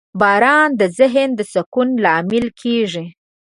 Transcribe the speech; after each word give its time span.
•باران 0.21 0.69
د 0.79 0.81
ذهن 0.97 1.29
د 1.35 1.39
سکون 1.53 1.89
لامل 2.03 2.45
کېږي. 2.61 3.05